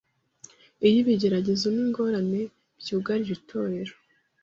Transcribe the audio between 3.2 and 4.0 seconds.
itorero